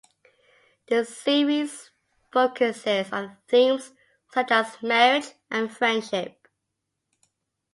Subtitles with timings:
[0.87, 1.91] The series
[2.31, 3.93] focuses on themes
[4.31, 6.47] such as marriage and friendship.